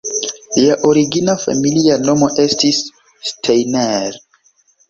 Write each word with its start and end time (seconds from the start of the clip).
Lia 0.53 0.77
origina 0.91 1.35
familia 1.43 1.99
nomo 2.07 2.31
estis 2.47 2.81
"Steiner". 3.33 4.21